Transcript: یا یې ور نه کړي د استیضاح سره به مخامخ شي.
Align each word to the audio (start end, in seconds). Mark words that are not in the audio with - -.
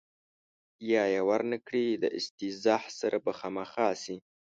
یا 0.91 1.03
یې 1.13 1.21
ور 1.27 1.41
نه 1.51 1.57
کړي 1.65 1.85
د 2.01 2.05
استیضاح 2.19 2.83
سره 2.99 3.17
به 3.23 3.29
مخامخ 3.29 3.71
شي. 4.03 4.15